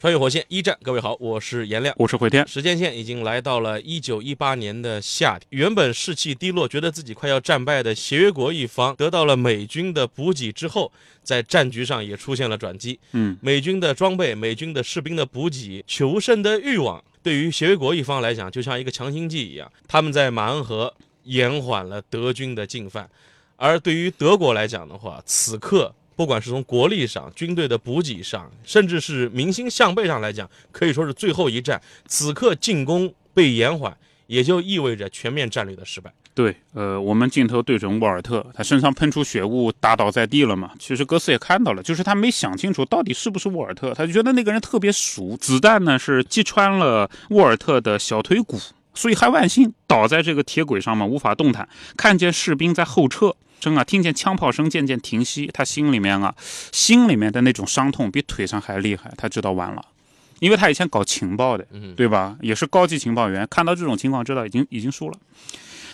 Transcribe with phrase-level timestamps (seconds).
[0.00, 1.92] 穿越火线一战，各位好，我是颜亮。
[1.98, 10.92] 我是回天，时间线已经来到了一九一八年的夏天，原本士气低落，觉得自己快要战败的协约国一方得到了美军的补给之后，
[11.24, 12.96] 在战局上也出现了转机。
[13.10, 23.10] 嗯，美军的装备、美军的士兵的补给、求胜的欲望，对于协约国一方来讲，就像一个强心剂一样，他们在马恩河延缓了德军的进犯，
[23.56, 25.92] 而对于德国来讲的话，此刻。
[26.18, 31.80] 不管是从国力上、军队的补给上，甚至是民心向背上来讲，可以说是最后一战。
[32.08, 36.12] 此刻进攻被延缓，也就意味着全面战略的失败。
[36.34, 40.72] 对，呃，我们镜头对准沃尔特，他身上喷出血雾，打倒在地了嘛。
[40.80, 48.58] 其实哥斯也看到了，就是他没想清楚到底是不是沃尔特，他就觉得那个人特别熟，子弹呢是击穿了沃尔特的小腿骨，
[48.92, 51.68] 所以还万幸倒在这个铁轨上嘛，无法动弹。
[51.96, 53.36] 看见士兵在后撤。
[53.60, 56.34] 声啊，听见枪炮声渐渐停息，他心里面啊，
[56.72, 59.12] 心里面的那种伤痛比腿上还厉害。
[59.16, 59.84] 他知道完了，
[60.38, 62.36] 因为他以前搞情报的，对吧？
[62.40, 65.18] 也是高级情报员，看到这种情况，知道已经已经输了。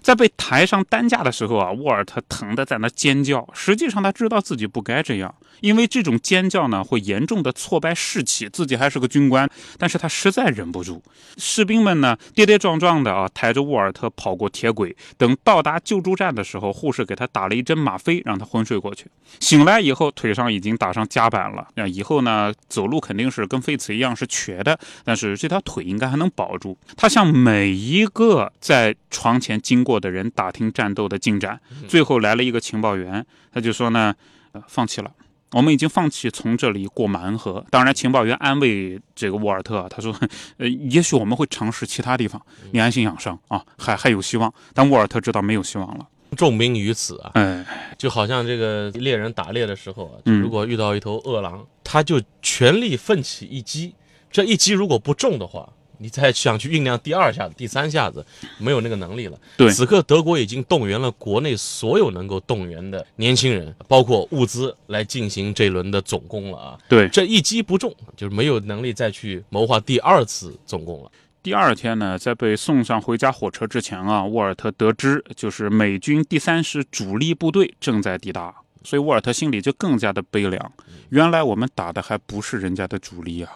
[0.02, 3.48] 在被抬上担架的时候啊，沃尔特疼得在那尖叫。
[3.54, 8.48] 实际上他知道自己不该这样，因为这种尖叫呢会严重的挫败士气。
[8.48, 11.02] 自己还是个军官，但是他实在忍不住。
[11.38, 14.94] 士兵们呢跌跌撞撞的啊抬着沃尔特跑过铁轨。
[15.16, 19.06] 等到达救助站的时候，护士给他打了一针吗啡，让他昏睡过去。
[19.40, 21.66] 醒来以后，腿上已经打上夹板了。
[21.74, 26.76] 那以后呢走路肯定是跟废瓷一样是瘸的，但是这条腿应该还能保住。
[26.94, 29.94] 他向每一个在床前经过。
[30.04, 31.58] 的人打听战斗的进展，
[31.88, 34.12] 最后来了一个情报员，他就说呢，
[34.52, 35.10] 呃，放弃了，
[35.54, 37.64] 我们已经放弃从这里过马恩河。
[37.70, 40.12] 当然，情报员安慰这个沃尔特，他说，
[40.58, 44.52] 呃，也许我们会尝试其他地方，你安心养伤啊，还还有希望。
[44.74, 47.64] 但沃尔特知道没有希望了，重兵于此啊，哎，
[47.96, 53.94] 就好像这个猎人打猎的时候啊，如果遇到一头饿狼，他就全力奋起一击，
[54.32, 55.68] 这一击如果不中的话。
[55.98, 58.24] 你再想去酝酿第二下子、第三下子，
[58.58, 59.38] 没有那个能力了。
[59.56, 66.78] 对，此刻德国已经动员了国内所有能够动员的年轻人，包括物资来进行这轮的总攻了啊。
[66.88, 71.10] 对，这一击不中，就是没有能力再去谋划第二次总攻了。
[71.42, 80.72] 第二天呢，在被送上回家火车之前啊，沃尔特得知就是美军第三师主力部队正在抵达，所以沃尔特心里就更加的悲凉。
[81.10, 83.52] 原来我们打的还不是人家的主力啊。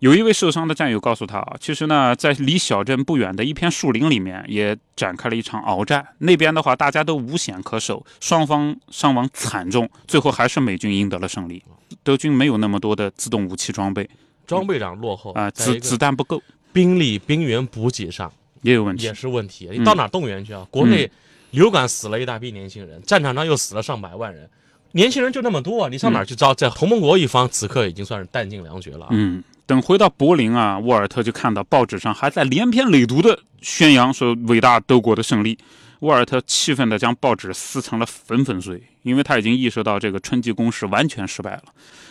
[0.00, 6.06] 有一位受伤的战友告诉他啊，其实呢，在离小镇不远的一片树林里面，也展开了一场鏖战。
[6.18, 11.62] 那边的话，大家都无险可守，双方伤亡惨重，最后还是美军赢得了胜利。
[12.02, 14.08] 德军没有那么多的自动武器装备，
[14.46, 18.32] 装备上落后啊，子子弹不够，兵力兵员补给上
[18.62, 19.68] 也有问题，也是问题。
[19.70, 20.66] 你到哪动员去啊？
[20.70, 21.10] 国内
[21.50, 24.48] 流感死了一大批年轻人，战场上又死了上百万人，
[24.92, 26.52] 年轻人就那么多啊，你上哪去招？
[26.54, 29.06] 在同盟国一方，此刻已经算是弹尽粮绝了。
[29.10, 29.42] 嗯。
[29.66, 35.56] 等回到柏林啊，沃尔特就看到报纸上还在连篇累牍的宣扬说伟大德国的胜利。
[36.00, 41.64] 沃尔特气愤地将报纸撕成了粉粉碎，因为他已经意识到这个春季攻势完全失败了。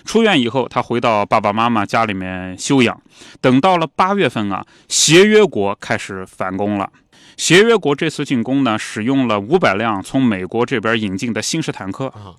[0.06, 3.02] 出院以后，他回到爸爸妈妈家里面休养。
[3.42, 6.90] 等到了八月份啊，协约国开始反攻了。
[7.36, 12.36] 协约国这次进攻呢，使用了五百辆从美国这边引进的新式坦克啊。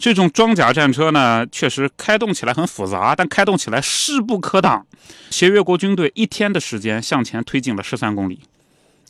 [0.00, 4.86] 这种装甲战车呢，确实开动起来很复杂，但开动起来势不可挡。
[5.28, 8.40] 协约国军队一天的时间向前推进了十三公里。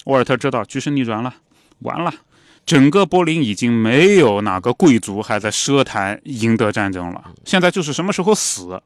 [0.06, 1.32] 沃尔特知道局势逆转了，
[1.80, 2.12] 完了，
[2.66, 7.22] 整个柏林已经没有哪个贵族还在奢谈赢得战争了。
[7.44, 8.82] 现在就是什么时候死。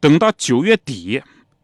[0.00, 1.22] 等到九月底，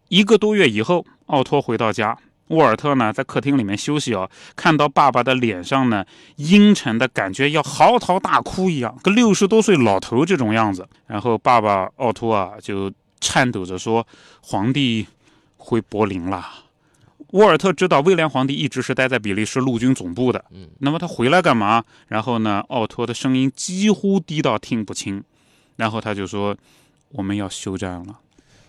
[0.09, 2.17] 一个多月以后，奥托回到家。
[2.49, 6.05] 沃尔特呢，在客厅里面休息哦，看到爸爸的脸上呢，
[6.37, 10.89] 阴沉的感觉要嚎啕大哭一样，跟六十多岁老头这种样子。
[11.07, 14.07] 然后爸爸奥托啊，就颤抖着说
[14.41, 15.07] ：“皇帝
[15.57, 16.47] 回柏林了。”
[17.33, 21.83] 沃尔特知道威廉皇帝一直是待在比利时陆军总部的，嗯，那么他回来干嘛？
[22.07, 25.25] 然后呢，奥托的声音几乎低到听不清，
[25.75, 26.57] 然后他就说
[27.11, 28.21] ：“我们要休战了。”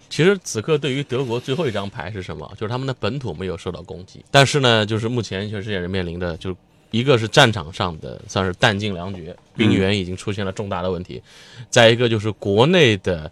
[0.10, 2.50] 其实此刻对于德国最后一张牌是什么？
[2.56, 6.56] 就是他们的本土没有受到攻击，但是呢，就是目前全世界人面临的，就
[6.92, 11.22] 一个是战场上的算是弹尽粮绝，兵源已经出现了重大的问题；
[11.70, 13.30] 再一个就是国内的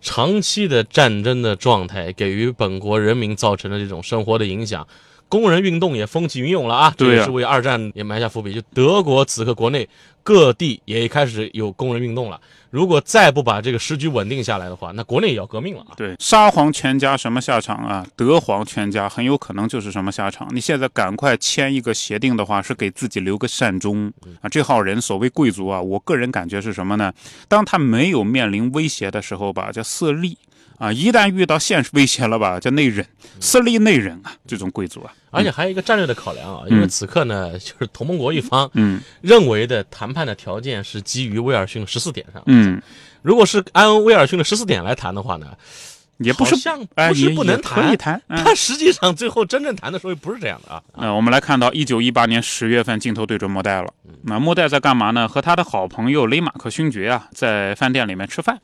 [0.00, 4.86] 长期的战争的状态给予本国人民造成的这种生活的影响，
[5.28, 8.54] 工人运动也风起云涌了啊，这对啊也是为二战也埋下伏笔。
[8.54, 9.86] 就德国此刻国内
[10.22, 12.40] 各地也开始有工人运动了，
[12.74, 15.94] 如果再不把这个时局稳定下来的话，那国内也要革命了啊。
[15.96, 18.04] 对，沙皇全家什么下场啊？
[18.16, 20.48] 德皇全家很有可能就是什么下场。
[20.50, 24.48] 你现在赶快签一个协定的话，是给自己留个善终啊。
[24.48, 27.12] 这号人所谓贵族啊，我个人感觉是什么呢？
[27.46, 30.36] 当他没有面临威胁的时候吧，叫色厉
[30.78, 33.06] 啊；一旦遇到现实威胁了吧，叫内忍，
[33.40, 34.32] 私利内忍啊。
[34.46, 42.42] 这种贵族啊，而且还有一个战略的考量啊，因为此刻呢，就是同盟国一方嗯认为的谈判的条件是基于威尔逊十四点上。
[42.46, 42.80] 嗯，
[43.22, 45.46] 如果是按威尔逊的十四点来谈的话呢，
[46.18, 48.20] 也不是像哎，不是不能谈，谈。
[48.28, 50.82] 嗯但实际上最后真正谈的时候不是这样的啊。
[50.92, 53.88] 呃，我们来看到一九一八年十月份，镜头对准莫代了。
[54.22, 55.26] 那莫代在干嘛呢？
[55.26, 58.60] 和他的好朋友雷马克勋爵啊，在饭店里面吃饭。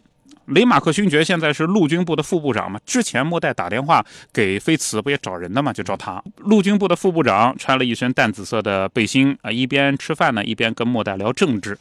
[0.47, 2.81] 雷马克勋爵现在是陆军部的副部长嘛？
[2.85, 5.73] 之前莫代打电话给菲茨，不也找人的嘛？
[5.73, 6.23] 就找他。
[6.39, 11.79] 陆军部的副部长穿了一身淡紫色的背心啊，一边吃饭呢，一边跟莫代聊政治。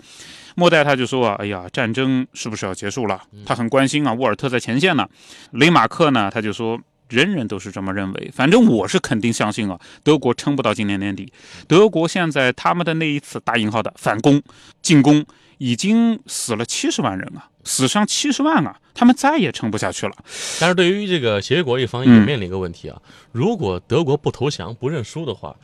[0.56, 3.22] 莫代他就说啊，哎呀，战争是不是要结束了？
[3.46, 5.08] 他很关心啊，沃尔特在前线呢。
[5.52, 6.80] 雷马克呢，他就说。
[7.10, 11.32] 人人都是这么认为，反正我是肯定相信啊，德国撑不到今年年底。
[11.68, 14.42] 德国现在他们的那一次大引号的反攻
[14.82, 15.26] 进攻，
[15.58, 20.14] 已经死了七十万人啊，死伤七十万啊，他们再也撑不下去了。
[20.60, 23.02] 但是对于这个协约国一方也嗯面临一个问题啊，
[23.32, 25.56] 如果德国不投降、不认输的话，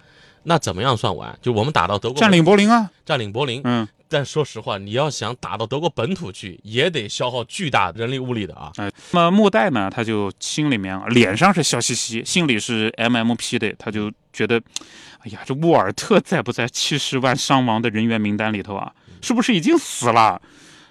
[0.45, 1.37] 那怎么样算完？
[1.41, 8.71] 就我们打到德国占领柏林啊，占领柏林，嗯，但说实话，你要想打到德国本土去，也得消耗巨大人力物力的啊。
[8.77, 14.61] 哎，那么莫代呢，他就心里面啊，脸上是笑嘻嘻，心里是 MMP 的，他就觉得，
[15.19, 18.91] 哎呀，这沃尔特在不在七十万伤亡的人员名单里头啊？
[19.21, 20.39] 是不是已经死了？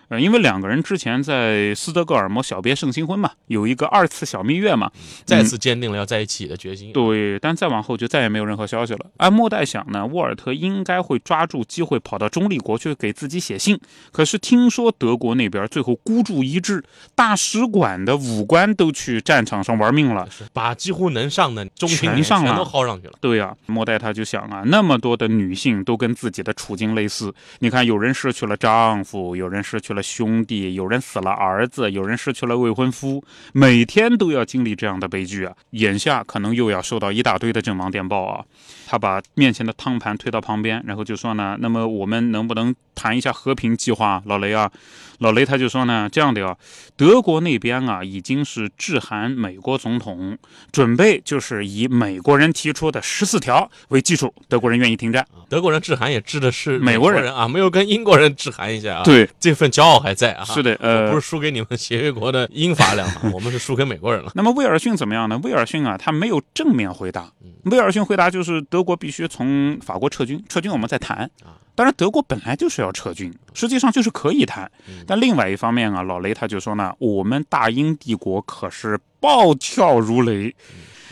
[0.09, 4.91] 呃，因为两个人之前在斯德哥尔摩小别胜新婚嘛，有一个二次小蜜月嘛，
[5.25, 6.93] 再次坚定了要在一起的决心。
[6.93, 9.07] 对，但再往后就再也没有任何消息了。
[9.17, 13.79] 按莫代想呢，沃尔特应该会抓住机会跑到中立国去给自己写信。
[14.13, 16.85] 可是听说德国那边最后孤注一掷，
[17.15, 20.29] 大使馆的武官都去战场上玩命了。
[20.31, 23.15] 是把几乎能上的中全上了全都薅上去了。
[23.21, 27.35] 对呀、莫代他就想啊，那么多的女性都跟自己的处境类似。
[27.61, 33.25] 你看，有人失去了丈夫，有人失去了兄弟，有人死了儿子，有人失去了未婚夫，
[33.55, 35.55] 每天都要经历这样的悲剧啊！
[35.71, 38.45] 眼下可能又要收到一大堆的阵亡电报啊！
[38.87, 44.71] 他把面前的汤盘推到旁边，然后就说呢：“那么我们能不能谈一下和平计划？”老雷啊，
[45.19, 46.57] 老雷他就说呢：“这样的啊，
[46.97, 50.37] 德国那边啊已经是致函美国总统，
[50.73, 55.27] 准备就是以美国人提出的十四条为基础，德国人愿意停战。
[55.49, 60.45] 德国人致函也致的是美国人国人啊，没有跟英国人致函一下啊。，对，这份骄傲还在啊。
[60.45, 64.33] 是的，呃，不是输给你们协约国的英法两国， 我们是输给美国人了。
[64.35, 65.39] 那么威尔逊怎么样呢？
[65.45, 67.31] 威尔逊啊，他没有正面回答。
[67.65, 71.31] 威尔逊回答就是德国必须从法国撤军，撤军我们再谈。
[71.77, 74.69] 当然，德国本来就是要撤军，实际上就是可以谈。
[75.07, 80.53] 但另外一方面啊，老雷他就说呢，我们大英帝国可是暴跳如雷。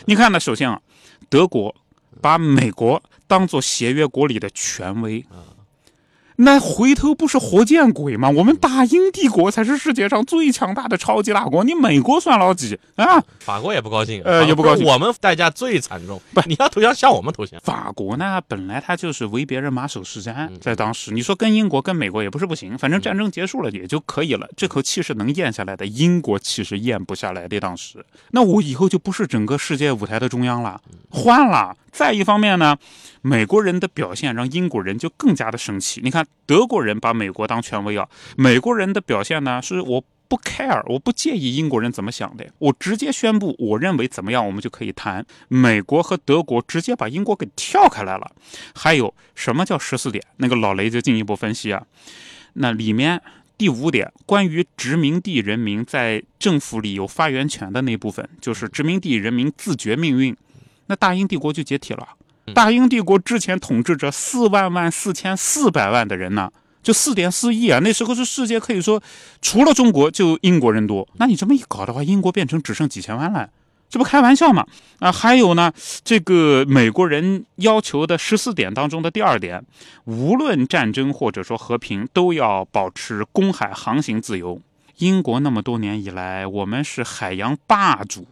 [0.03, 0.77] 你看呢，首先啊，
[1.29, 1.73] 德国
[2.19, 5.25] 把美国当做协约国里的权威。
[6.43, 8.29] 那回头不是活见鬼吗？
[8.29, 13.23] 我们大英帝国才是世界上最强大的超级大国，你美国算老几啊？
[13.39, 17.59] 法国也不高兴，呃也不高兴我们代价最惨重，不，你要投降向我们投降。
[17.63, 25.85] 法国呢，本来他就是为别人马首是瞻，在当时，你说跟英国、跟美国也不是不行，反正战争结束了也就可以了，这口气是能咽下来的。
[25.85, 31.75] 英国气是咽不下来的，当时，那我以后就不是整个世界舞台的中央了，换了。
[31.93, 32.77] 再一方面呢，
[33.21, 36.01] 美国人的表现让英国人就更加的生气。
[36.03, 40.03] 你看，德国人把美国当权威啊，美国人的表现呢是我。
[40.25, 45.23] 不 care，我不介意英国人怎么想的，我直接宣布，我认为怎么样，我们就可以谈。
[45.47, 48.31] 美国和德国直接把英国给跳开来了。
[48.73, 50.23] 还有什么叫十四点？
[50.37, 51.85] 那个老雷就进一步分析啊，
[52.53, 53.21] 那里面
[53.59, 60.35] 第五点关于殖民地人民在政府里有发言权的那部分，就是殖民地人民自觉命运，
[60.87, 62.07] 那大英帝国就解体了。
[62.53, 66.51] 大英帝国之前统治着四万万四千四百万的人呢。
[66.83, 67.79] 就四点四亿啊！
[67.81, 69.01] 那时候是世界可以说
[69.41, 71.07] 除了中国就英国人多。
[71.13, 73.49] 那你这么一搞的话，英国变成只剩几千万了，
[73.89, 74.67] 这不开玩笑吗？
[74.99, 75.71] 啊，还有呢，
[76.03, 79.63] 这个美国人要求的十四点当中的第二点，
[80.03, 84.59] 无论战争或者说和平，都要保持公海航行自由。
[84.97, 88.27] 英国那么多年以来，我们是海洋霸主。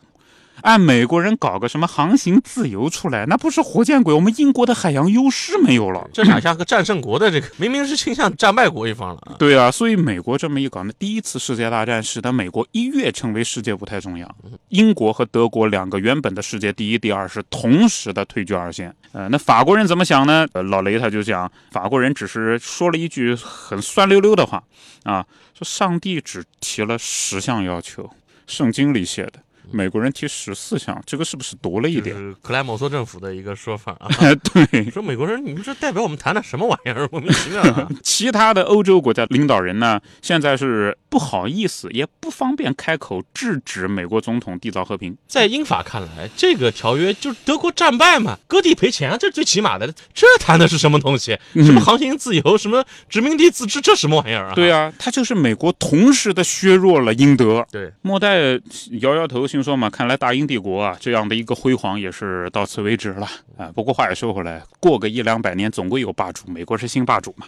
[0.61, 4.13] 按美国人搞个什么航行自由出来，那不是活见鬼？
[4.13, 6.07] 我们英国的海洋优势没有了。
[6.13, 9.35] 这哪像个战胜国的这个， 明明是倾向战败国一方了啊！
[9.39, 14.35] 对啊，所以美国这么一搞，那第一次世界大战使得美国一跃成为世界舞台中央，
[14.69, 18.93] 英国和德国两个原本的世界第一、第二是同时的退居二线。
[19.13, 20.47] 呃，那法国人怎么想呢？
[20.53, 24.63] 呃，老雷他就讲，法国人只是说了一句很酸溜溜的话
[25.03, 25.25] 啊，
[25.57, 28.07] 说上帝只提了十项要求，
[28.45, 29.33] 圣经里写的。
[29.73, 32.15] 美国人提十四项，这个是不是多了一点？
[32.15, 34.07] 是克莱蒙梭政府的一个说法啊。
[34.53, 37.07] 对，说美国人，你们这代表我们谈的什么玩意儿？
[37.11, 37.89] 莫名其妙啊！
[38.03, 45.15] 其他的欧洲国家领导人呢，现在是不好意思，也不方便开口制止美国总统缔造和平。
[45.27, 49.93] 在英法看来，这个条约就是德国战败嘛，割地赔钱，这是最起码的。
[50.13, 51.37] 这谈的是什么东西？
[51.55, 54.53] 什么航行自由，什么殖民地自治，这什么玩意儿啊？
[54.53, 57.65] 对啊，他就是美国同时的削弱了英德。
[57.71, 58.59] 对，莫代
[59.01, 63.27] 摇摇头，心说嘛，看来大英帝国啊这样的一个辉煌也是到此为止了
[63.57, 63.71] 啊。
[63.73, 67.45] 不过话也说回来，过个一两百年，总归有霸主，美国是新霸主嘛。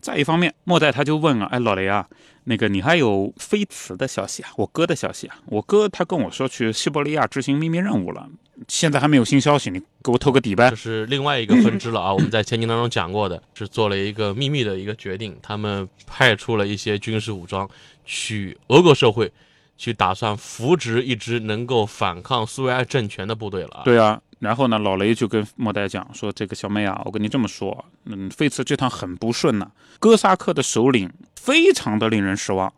[0.00, 2.06] 再一方面，莫代他就问啊，哎，老雷啊，
[2.44, 4.50] 那个你还有菲茨的消息啊？
[4.56, 5.36] 我哥的消息啊？
[5.46, 8.28] 我哥他跟我说去西伯利亚执行秘密任务了，
[8.68, 10.76] 现在还没有新消息，你给我透个底呗这。
[10.76, 12.12] 是另外一个分支了啊。
[12.12, 17.68] 我们在前集当中讲过的，是做了一个秘密的一个决定，他们派出了一些军事武装
[18.04, 19.30] 去俄国社会，
[19.76, 23.82] 去打算扶植一支能够反抗苏维埃政权的部队了。
[23.84, 32.72] 对啊，然后呢，老雷就跟莫代讲说：“这个小妹啊，我跟你这么说，嗯，费茨这趟很不顺呐、哥萨克的首领非常的令人失望。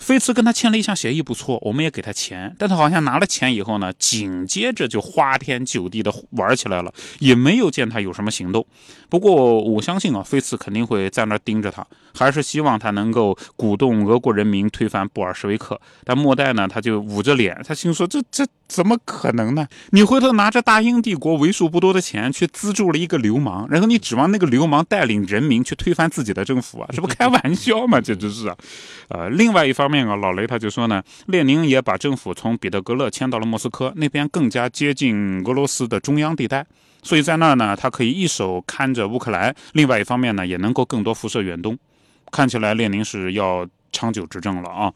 [0.00, 8.66] 菲茨跟他签了一项协议，不错，我们也给他钱，但他好像拿了钱以后呢，紧接着就花天酒地的玩起来了，也没有见他有什么行动。
[9.10, 15.80] 不过我相信啊，菲茨肯定会在那盯着他，还是希望他能够鼓动俄国人民推翻布尔什维克。
[16.04, 19.66] 但莫代呢，他就捂着脸，他心说这这怎么可能呢？
[19.90, 26.88] 你回头拿着大英帝国为数不多的钱去资助了一个流氓，然后你指望那个流氓带领人民去推翻自己的政府啊？
[26.92, 28.00] 这不开玩笑吗？
[28.00, 28.56] 简直是啊！
[29.08, 36.64] 呃，另外一方面啊，老雷他就说呢，列宁也把政府从彼得格勒迁到了莫斯科，那边更加接近俄罗斯的中央地带。
[37.02, 41.76] 所以在那儿呢，他可以一手看着乌克兰，另外一方面呢，也能够更多辐射远东。
[42.30, 44.92] 看起来列宁是要长久执政了啊。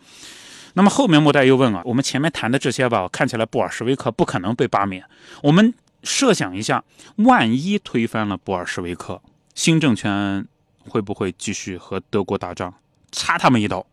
[0.74, 5.04] 那么后面莫代又问啊，我们前面谈的这些吧，看起来布尔什维克不可能被罢免。
[5.42, 5.72] 我们
[6.02, 6.84] 设想一下，
[7.16, 9.22] 万一推翻了布尔什维克，
[9.54, 10.46] 新政权
[10.86, 12.74] 会不会继续和德国打仗，
[13.10, 13.86] 插他们一刀？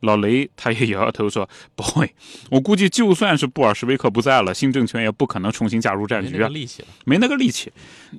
[0.00, 2.14] 老雷他也摇摇头说不会，
[2.50, 6.54] 我估计就算是布尔什维克不在了，新政权也不可能重新加入战没那局啊个。
[6.54, 6.88] 力气了。
[7.04, 7.72] 没那个力气。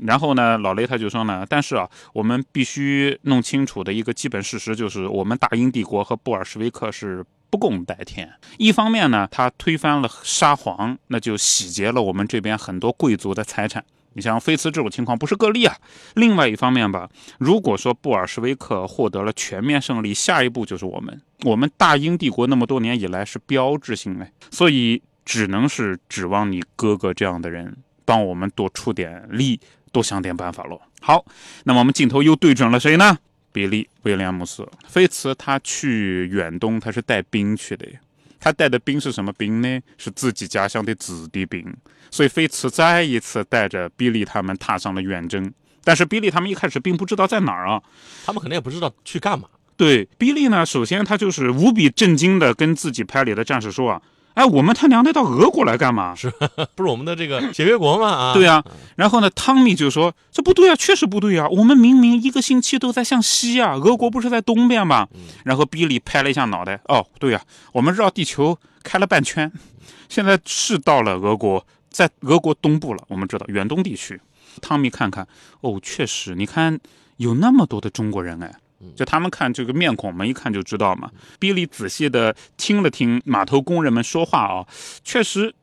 [0.04, 8.32] 然后呢，老雷他就说呢，但是啊，我们必须弄清楚的一个基本事实就是，我们大英帝国和布尔什维克是不共戴天。
[8.58, 13.84] 一方面呢，他推翻了沙皇，那就洗劫了我们这边很多贵族的财产。
[14.14, 15.76] 你像菲茨这种情况不是个例啊。
[16.16, 21.22] 另外一方面吧，如果说布尔什维克获得了全面胜利，下一步就是我们。
[21.44, 27.76] 我们大英帝国那么多年以来是标志性的，所以只能是指望你哥哥这样的人
[28.06, 29.60] 帮我们多出点力，
[29.92, 30.80] 多想点办法喽。
[31.00, 31.26] 好，
[31.64, 33.18] 那么我们镜头又对准了谁呢？
[33.52, 34.68] 比利·威廉姆斯。
[34.88, 38.00] 菲茨他去远东，他是带兵去的呀。
[38.42, 39.80] 他带的兵是什么兵呢？
[39.98, 41.66] 是自己家乡的子弟兵。
[42.10, 45.54] 所以菲茨再一次带着比利他们踏上了远征。
[45.84, 47.82] 但是比利他们一开始并不知道在哪儿啊。
[48.26, 49.48] 他们可能也不知道去干嘛。
[49.78, 54.02] 对，比利呢，首先他就是无比震惊的跟自己派里的战士说啊，
[54.34, 56.16] 哎，我们他娘的到俄国来干嘛？
[56.16, 56.32] 是
[56.76, 58.08] 不是我们的这个协约国嘛？
[58.10, 58.64] 啊，对啊，
[58.96, 65.08] 然后呢，汤米就说：“这不对啊，确实不对啊，我们明明一个星期都在向西啊，俄国不是在东边吗？”
[65.44, 67.42] 然后比利拍了一下脑袋：“哦，对啊，
[67.74, 69.52] 我们绕地球开了半圈，
[70.08, 73.04] 现在是到了俄国，在俄国东部了。
[73.10, 74.20] 我们知道远东地区。”
[74.62, 75.28] 汤米看看，
[75.62, 76.80] 哦，确实，你看
[77.18, 78.54] 有那么多的中国人哎。
[78.96, 81.10] 就他们看这个面孔我们，一看就知道嘛。
[81.40, 84.66] 比利仔细的听了听码头工人们说话啊，
[85.04, 85.54] 确实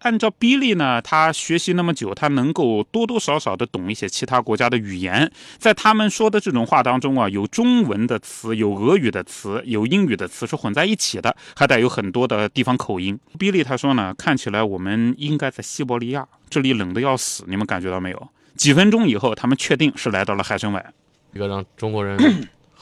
[0.00, 13.18] 按照比利呢，他学习那么久，他能够多多少少的懂一些其他国家的语言，在他们说的这种话当中啊，有中文的词，有俄语的词，有英语的词是混在一起的，还带有很多的地方口音。
[13.38, 18.28] 比利他说呢，看起来我们应该在西伯利亚，这里冷的要死，你们感觉到没有？
[18.56, 20.84] 几分钟以后，他们确定是来到了海参崴。
[21.32, 22.16] 一个让中国人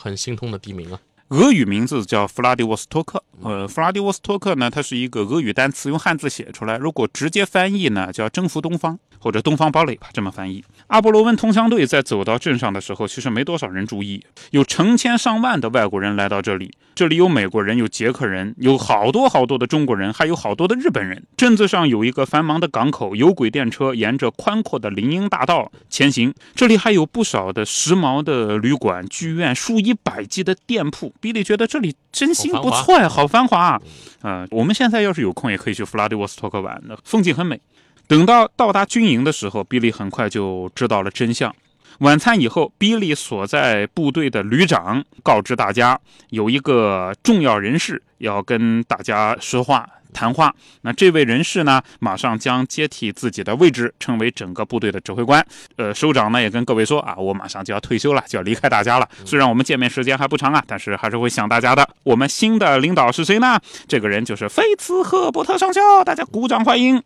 [0.02, 1.00] 很心痛的地名啊。
[1.32, 3.24] 俄语名字叫弗拉迪沃斯托克。
[3.42, 10.62] 呃，弗拉迪沃斯托克呢，它是一个俄语单词，用汉字写出来，如果直接翻译呢，叫征服东方或者东方堡垒吧，这么翻译。
[10.88, 21.24] 阿波罗温通枪队在走到镇上的时候，其实没多少人注意，有成千上万的外国人来到这里，这里有美国人，有捷克人，有好多好多的中国人，还有好多的日本人。
[21.36, 31.12] 镇子上有一个繁忙的港口，有轨电车沿着宽阔的林荫大道前行，这里还有不少的时髦的旅馆、剧院，数以百计的店铺。
[31.22, 33.80] 比利觉得这里真心不错呀，好繁华啊！
[34.22, 37.60] 呃，我们现在要是有空，也可以去弗拉迪沃斯托克玩，那风景很美。
[38.08, 41.54] 等到到达军营的时候，比利很快就知道了真相。
[41.98, 45.98] 晚餐以后，比利所在部队的旅长告知大家，
[46.30, 49.88] 有一个重要人士要跟大家说话。
[50.14, 55.42] 谈话，那这位人士呢，马上将接替自己的位置，成为整个部队的指挥官。
[55.76, 59.08] 呃，首长呢也跟各位说啊，我马上就要退休了，就要离开大家了。
[59.24, 61.88] 虽然我们见面时间还不长啊，但是还是会想大家的。
[62.02, 63.58] 我们新的领导是谁呢？
[63.88, 67.02] 这个人就是菲茨赫伯特上校，大家鼓掌欢迎。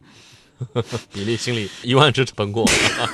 [1.15, 2.65] 比利心里一万只喷过，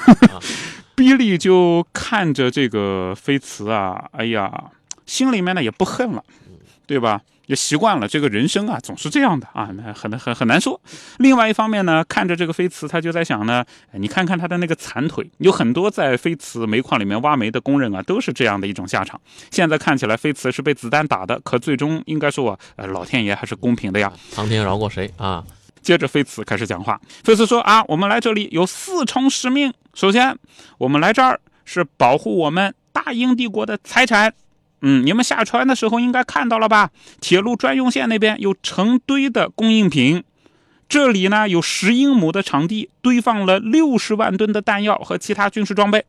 [0.95, 4.71] 比利就看着这个菲茨啊，哎呀，
[5.07, 6.23] 心里面呢也不恨了，
[6.87, 7.21] 对吧？
[7.47, 10.81] 也习惯了，这个人生啊总是这样的啊，那很很很难说。
[11.19, 19.21] 另外一方面呢，看着这个菲茨，他就在想呢，你看看他的那个残腿，有很多在菲茨煤矿里面挖煤的工人啊，都是这样的一种下场。
[19.51, 25.45] 现在看起来菲茨是被子弹打的，可最终应该说，呃，老天爷还是公平的呀，苍天饶过谁啊？
[25.83, 30.37] 接着菲茨开始讲话，菲茨说啊，我们来这里有四重使命，首先
[30.79, 34.33] 我们来这儿是保护我们大英帝国的财产。
[34.85, 36.91] 嗯，你们下船的时候应该看到了吧？
[37.21, 40.25] 铁路专用线那边有成堆的供应品，
[40.89, 46.05] 这里呢有十英亩的场地，堆放了六十万吨的弹药和其他军事装备。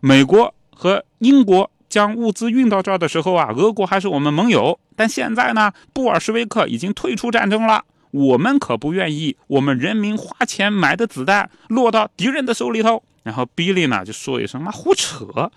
[0.00, 13.02] 美国和英国将物资运到这儿的时候啊，俄国还是我们盟友，但现在呢，布尔什维克已经退出战争了，我们可不愿意我们人民花钱买的子弹落到敌人的手里头。
[13.24, 15.50] 然后比利呢就说一声：“妈胡扯。”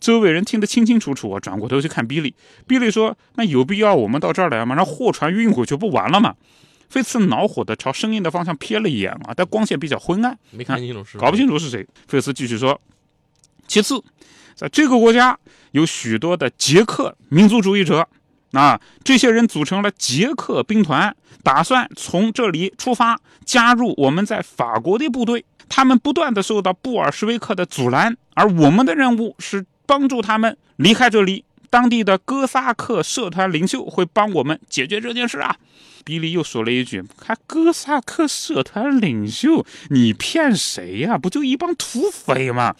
[0.00, 2.34] 周围人听得清清楚楚，我转过头去看比利。
[2.66, 4.74] 比利说：“那有必要我们到这儿来吗？
[4.74, 6.34] 让货船运过去不完了吗？”
[6.90, 11.86] 菲茨恼火地朝声音的方向瞥了一眼啊，但光线比较昏暗，没看清楚是搞不清楚是谁。
[12.08, 12.78] 菲茨继续说
[13.66, 14.02] ：“其次，
[14.54, 15.38] 在这个国家
[15.70, 18.06] 有许多的捷克民族主义者，
[18.52, 25.44] 啊，这些人组成了捷克兵团，打算从这里出发，加入我们在法国的部队。
[25.68, 35.56] 他们不断的受到布尔什维克的阻拦，而我们的任务是。”帮助他们离开这里，当地的哥萨克社团领袖会帮我们解决这件事啊！
[36.04, 39.66] 比利又说了一句：“还哥萨克社团领袖？
[39.90, 41.18] 你骗谁呀？
[41.18, 42.74] 不就一帮土匪吗？”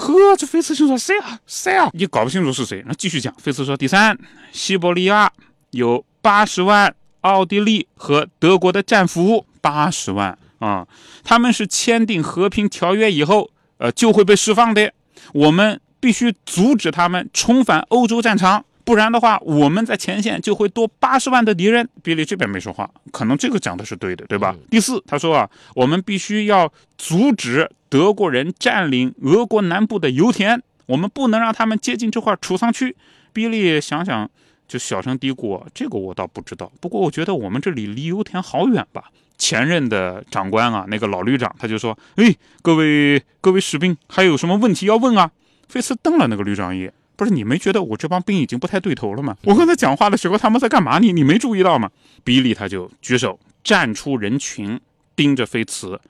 [0.00, 1.38] 呵，这菲茨就说：“谁啊？
[1.46, 1.90] 谁啊？
[1.92, 3.34] 你搞不清楚是谁？”那继续讲。
[3.38, 4.18] 菲茨说：“第三，
[4.50, 5.30] 西伯利亚
[5.72, 10.86] 有八十万奥地利和德国的战俘，八十万啊！
[11.22, 14.92] 他们是签订和平条约以后，呃，就会被释放的。
[15.34, 21.88] 我们。”必须阻止他们重返欧洲战场，不然的话，我们在前线就会多八十万的敌人。
[22.02, 24.52] 比利这边没说话，可能这个讲的是对的，对吧？
[24.68, 32.96] 第四，他说啊，我们必须要阻止德国人占领俄国南部的油田，我们不能让他们接近这块储藏区。
[33.32, 34.28] 比利想想，
[34.66, 39.04] 就小声嘀咕：“这个我倒不知道，不过我觉得我们这里离油田好远吧。”
[39.38, 45.30] 前任的长官啊，那个老旅长他就说：“哎，各位各位士兵，还有什么问题要问啊？”
[45.70, 49.36] 菲茨瞪了那个旅长一眼，不是你没觉得我这帮兵已经不太对头了吗？
[49.44, 50.98] 我刚才讲话的时候他们在干嘛？
[50.98, 51.90] 你你没注意到吗？
[52.24, 54.80] 比利他就举手站出人群，
[55.14, 56.00] 盯着菲茨，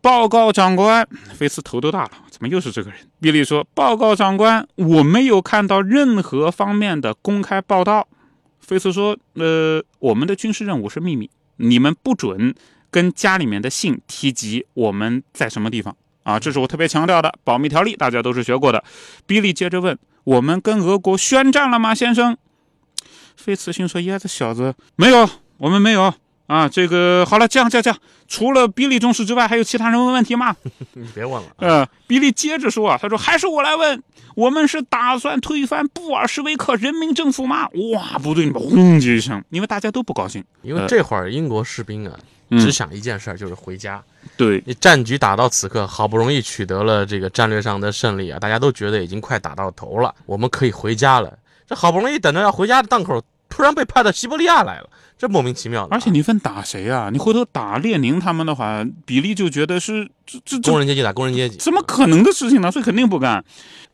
[0.00, 1.04] 报告长官。
[1.34, 3.00] 菲茨头都大了，怎么又是这个人？
[3.20, 8.06] 比利说：“报告长官，我没有看到任何方面的公开报道。”
[8.62, 12.54] 菲茨说：“呃，我们的军事任务是秘密，你们不准
[12.88, 18.84] 跟家里面的信提及我们在什么地方。”啊，这是我特别强调的保密条例，大家都是学过的。
[19.26, 22.36] 比利接着问：“我们跟俄国宣战了吗，先生？”
[23.36, 26.12] 费茨逊说：“呀，这小子没有，我们没有
[26.48, 26.68] 啊。
[26.68, 30.56] 这个好了，这样这样这样，除了比利中士之外，还有其他人问问题吗？
[30.94, 31.48] 你别问了。
[31.58, 34.02] 呃，比利接着说啊，他说还是我来问，
[34.34, 37.68] 我们是打算推翻布尔什维克人民政府吗？
[37.94, 42.18] 哇，部队里面轰一声，因为大家都不高兴，因为这会儿英国士兵啊，
[42.50, 44.02] 只想一件事，就是回家。
[44.36, 51.38] 对你战局打到此刻，好不容易取得了这个战略上的胜利啊，大家都觉得已经快打到头了，我们可以回家了。
[51.66, 55.96] 这好不容易等着要回家的档口，突然被派到西伯利亚来了，这莫名其妙的啊。
[55.96, 57.10] 而且你分打谁啊？
[57.10, 62.70] 你回头打列宁他们的话，比利就觉得是这这这工人阶级打工人阶级，怎么可能的事情呢？
[62.70, 63.44] 所以肯定不干。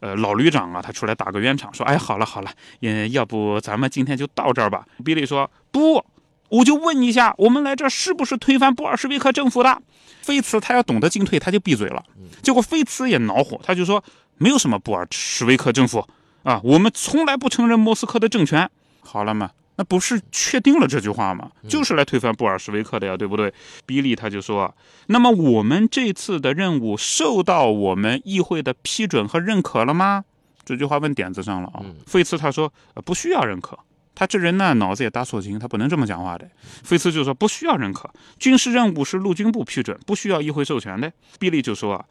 [0.00, 2.50] 呃，老旅长啊，他出来打个圆场，说：“哎，好了好了，
[2.80, 6.04] 嗯要不咱们今天就到这儿吧。”比利说：“不，
[6.52, 9.82] 我就问一下，我们来这儿是不是推翻布尔什维克政府的？”
[10.20, 12.04] 菲茨他要懂得进退，他就闭嘴了。
[12.42, 14.04] 结果菲茨也恼火，他就说
[14.36, 16.06] ：“没有什么布尔什维克政府
[16.42, 21.50] 啊，我们从来不承认莫斯科的政权。”好了嘛，那不是确定了这句话吗？
[21.68, 23.52] 就是来推翻布尔什维克的呀，对不对？
[23.86, 24.72] 比利他就说
[25.08, 30.24] ：“那么我们这次的任务受到我们议会的批准和认可了吗？”
[30.64, 31.80] 这句话问点子上了啊。
[31.82, 33.78] 嗯菲茨他说：“呃，不需要认可。”
[34.14, 36.48] 他这人呢，脑子也打错筋，他不能这么讲话的。
[36.82, 42.04] 菲茨就说：“不需要认可，军事任务是陆军部批准，不需要议会授权的。”比利就说：“，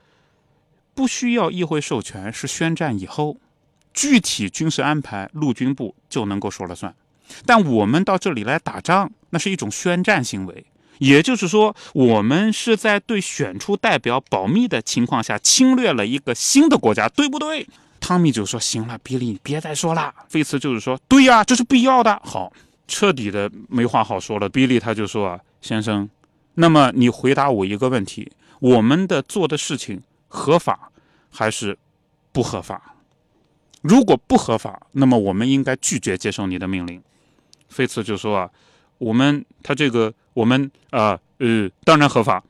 [0.96, 3.38] 不需要议会授权是宣战以后，
[3.94, 6.94] 具体军事安排陆军部就能够说了算。
[7.46, 10.66] 但我们到这里来打仗，那是一种宣战行为。”
[10.98, 17.68] 也就是说，我们是在对选出代表保密的情况下侵略了一个新的国家，对不对？
[18.02, 22.52] 汤米就说：“行了，比利，你别再说了。”菲茨就是说：“对呀，这是必要的。”好，
[22.88, 24.50] 彻底的没话好说了。
[24.50, 26.10] 比利他就说：“啊，先生，
[26.56, 30.92] 那么你回答我一个问题：我们的做的事情合法
[31.30, 31.78] 还是
[32.34, 32.96] 不合法？
[33.82, 37.02] 如果不合法，那么我们应该拒绝接受你的命令。”
[37.70, 38.50] 菲茨就说：“啊，
[38.98, 42.44] 我们他这个我们啊呃当然合法。”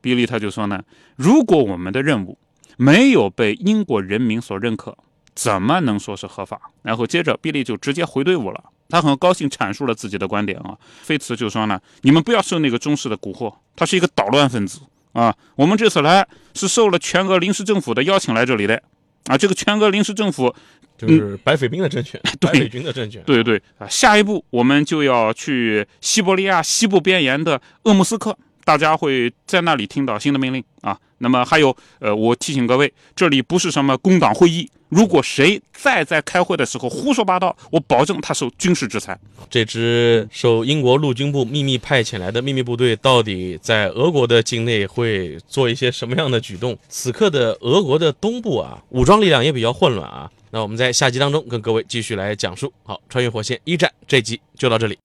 [0.00, 0.82] 比利他就说呢
[1.16, 2.36] ：“如果我们的任务
[2.76, 4.96] 没有被英国人民所认可，
[5.34, 10.76] 怎么能说是合法？”然后接着比利就直接回队伍了，他很高兴阐述了自己的观点啊。
[11.02, 14.80] 菲茨就说呢：“你们不要受那个中式的蛊惑，他是一个捣乱分子
[15.12, 15.34] 啊。
[15.56, 18.82] 我们这次来是受了全俄临时政府的邀请来这里的
[19.26, 19.36] 啊。
[19.36, 20.54] 这个全俄临时政府
[20.96, 23.22] 就是白匪兵的政权， 白匪军的政权。
[23.24, 30.98] 对对啊，下一步我们就要去西伯利亚西部边沿的鄂木斯克，大家会在那里听到新的命令啊。
[31.18, 39.18] 那么还有，呃，我提醒各位，这里不是什么工党会议，如果谁再在开会的时候胡说八道，我保证他受军事制裁。
[39.48, 46.76] 这支受英国陆军部秘密派遣来的秘密部队，到底在俄国的境内会做一些什么样的举动？
[46.88, 50.30] 此刻的俄国的东部啊，武装力量也比较混乱啊。
[50.50, 52.70] 那我们在下集当中跟各位继续来讲述。
[52.82, 54.98] 好，穿越火线一战这集就到这里。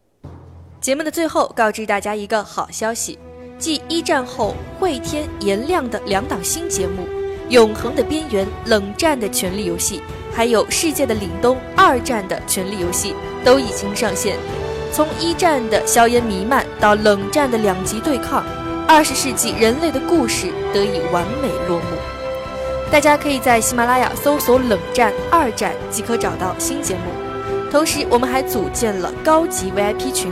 [0.82, 3.18] 节目的最后，告知大家一个好消息：
[3.60, 7.04] 继一战后会天颜亮的两档新节目
[7.50, 9.98] 《永恒的边缘》《冷战的权力游戏》，
[10.34, 14.38] 还有《世界的凛冬》二战的权力游戏都已经上线。
[14.94, 18.46] 从一战的硝烟弥漫到冷战的两极对抗，
[18.88, 21.86] 二十世纪人类的故事得以完美落幕。
[22.90, 27.02] 大家可以在喜马拉雅搜索“冷战”“二战”即可找到新节目。
[27.70, 30.32] 同时，我们还组建了高级 VIP 群，